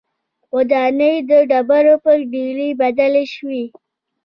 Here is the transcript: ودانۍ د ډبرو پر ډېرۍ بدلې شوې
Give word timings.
ودانۍ 0.55 1.15
د 1.29 1.31
ډبرو 1.49 1.95
پر 2.05 2.17
ډېرۍ 2.31 2.69
بدلې 2.81 3.25
شوې 3.35 3.63